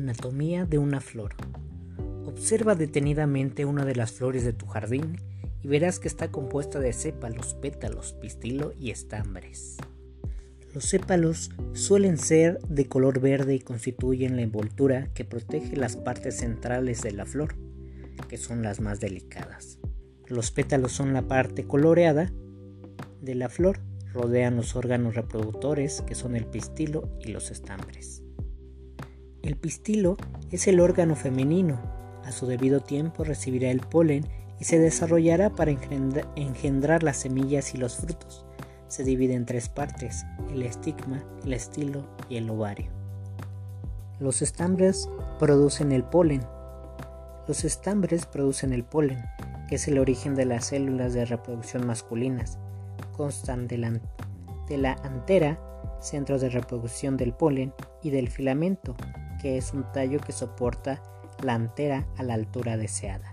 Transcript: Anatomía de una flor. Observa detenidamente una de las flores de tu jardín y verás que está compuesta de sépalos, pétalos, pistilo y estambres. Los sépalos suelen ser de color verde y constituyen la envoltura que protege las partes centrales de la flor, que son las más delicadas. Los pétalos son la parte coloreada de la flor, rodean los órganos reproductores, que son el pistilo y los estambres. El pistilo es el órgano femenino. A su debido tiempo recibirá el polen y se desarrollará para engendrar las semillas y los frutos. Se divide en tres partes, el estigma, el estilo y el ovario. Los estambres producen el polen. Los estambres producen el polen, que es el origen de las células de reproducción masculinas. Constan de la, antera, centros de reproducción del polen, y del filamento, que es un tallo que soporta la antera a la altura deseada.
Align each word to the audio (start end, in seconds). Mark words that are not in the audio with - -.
Anatomía 0.00 0.64
de 0.64 0.78
una 0.78 1.00
flor. 1.00 1.34
Observa 2.24 2.74
detenidamente 2.74 3.66
una 3.66 3.84
de 3.84 3.94
las 3.94 4.12
flores 4.12 4.44
de 4.44 4.54
tu 4.54 4.66
jardín 4.66 5.20
y 5.62 5.68
verás 5.68 5.98
que 5.98 6.08
está 6.08 6.30
compuesta 6.30 6.80
de 6.80 6.94
sépalos, 6.94 7.52
pétalos, 7.54 8.14
pistilo 8.14 8.72
y 8.80 8.90
estambres. 8.90 9.76
Los 10.72 10.84
sépalos 10.84 11.50
suelen 11.74 12.16
ser 12.16 12.60
de 12.62 12.86
color 12.86 13.20
verde 13.20 13.54
y 13.54 13.60
constituyen 13.60 14.36
la 14.36 14.42
envoltura 14.42 15.10
que 15.12 15.26
protege 15.26 15.76
las 15.76 15.96
partes 15.96 16.38
centrales 16.38 17.02
de 17.02 17.12
la 17.12 17.26
flor, 17.26 17.56
que 18.26 18.38
son 18.38 18.62
las 18.62 18.80
más 18.80 19.00
delicadas. 19.00 19.78
Los 20.28 20.50
pétalos 20.50 20.92
son 20.92 21.12
la 21.12 21.28
parte 21.28 21.64
coloreada 21.64 22.32
de 23.20 23.34
la 23.34 23.50
flor, 23.50 23.80
rodean 24.14 24.56
los 24.56 24.76
órganos 24.76 25.14
reproductores, 25.14 26.00
que 26.00 26.14
son 26.14 26.36
el 26.36 26.46
pistilo 26.46 27.10
y 27.20 27.32
los 27.32 27.50
estambres. 27.50 28.22
El 29.42 29.56
pistilo 29.56 30.18
es 30.50 30.68
el 30.68 30.80
órgano 30.80 31.16
femenino. 31.16 31.80
A 32.24 32.32
su 32.32 32.46
debido 32.46 32.80
tiempo 32.80 33.24
recibirá 33.24 33.70
el 33.70 33.80
polen 33.80 34.26
y 34.58 34.64
se 34.64 34.78
desarrollará 34.78 35.50
para 35.50 35.70
engendrar 35.70 37.02
las 37.02 37.16
semillas 37.16 37.74
y 37.74 37.78
los 37.78 37.96
frutos. 37.96 38.44
Se 38.88 39.02
divide 39.02 39.34
en 39.34 39.46
tres 39.46 39.70
partes, 39.70 40.26
el 40.50 40.62
estigma, 40.62 41.24
el 41.44 41.54
estilo 41.54 42.06
y 42.28 42.36
el 42.36 42.50
ovario. 42.50 42.90
Los 44.18 44.42
estambres 44.42 45.08
producen 45.38 45.92
el 45.92 46.04
polen. 46.04 46.42
Los 47.48 47.64
estambres 47.64 48.26
producen 48.26 48.74
el 48.74 48.84
polen, 48.84 49.24
que 49.68 49.76
es 49.76 49.88
el 49.88 49.98
origen 49.98 50.34
de 50.34 50.44
las 50.44 50.66
células 50.66 51.14
de 51.14 51.24
reproducción 51.24 51.86
masculinas. 51.86 52.58
Constan 53.16 53.66
de 53.66 53.78
la, 53.78 54.92
antera, 55.02 55.58
centros 56.02 56.42
de 56.42 56.50
reproducción 56.50 57.16
del 57.16 57.32
polen, 57.32 57.72
y 58.02 58.10
del 58.10 58.28
filamento, 58.28 58.96
que 59.40 59.56
es 59.56 59.72
un 59.72 59.90
tallo 59.92 60.20
que 60.20 60.32
soporta 60.32 61.02
la 61.42 61.54
antera 61.54 62.06
a 62.18 62.22
la 62.22 62.34
altura 62.34 62.76
deseada. 62.76 63.29